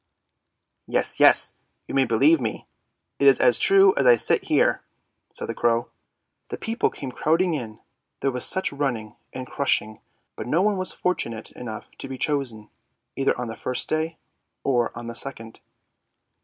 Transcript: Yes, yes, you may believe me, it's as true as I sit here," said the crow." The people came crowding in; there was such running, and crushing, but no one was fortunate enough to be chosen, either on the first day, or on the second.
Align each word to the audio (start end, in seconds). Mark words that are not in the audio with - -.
Yes, 0.87 1.19
yes, 1.19 1.53
you 1.87 1.93
may 1.93 2.05
believe 2.05 2.41
me, 2.41 2.65
it's 3.19 3.39
as 3.39 3.59
true 3.59 3.93
as 3.97 4.07
I 4.07 4.15
sit 4.15 4.45
here," 4.45 4.81
said 5.31 5.47
the 5.47 5.53
crow." 5.53 5.91
The 6.49 6.57
people 6.57 6.89
came 6.89 7.11
crowding 7.11 7.53
in; 7.53 7.79
there 8.21 8.31
was 8.31 8.43
such 8.43 8.71
running, 8.73 9.15
and 9.31 9.45
crushing, 9.45 10.01
but 10.35 10.47
no 10.47 10.63
one 10.63 10.79
was 10.79 10.91
fortunate 10.91 11.51
enough 11.51 11.87
to 11.99 12.07
be 12.09 12.17
chosen, 12.17 12.71
either 13.15 13.37
on 13.37 13.47
the 13.47 13.55
first 13.55 13.87
day, 13.89 14.17
or 14.63 14.91
on 14.97 15.05
the 15.05 15.13
second. 15.13 15.59